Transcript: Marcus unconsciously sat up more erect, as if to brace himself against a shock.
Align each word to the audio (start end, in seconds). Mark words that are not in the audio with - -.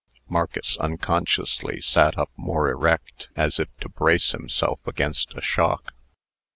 Marcus 0.27 0.77
unconsciously 0.77 1.79
sat 1.79 2.17
up 2.17 2.31
more 2.35 2.67
erect, 2.71 3.29
as 3.35 3.59
if 3.59 3.67
to 3.81 3.87
brace 3.87 4.31
himself 4.31 4.79
against 4.87 5.35
a 5.37 5.41
shock. 5.41 5.93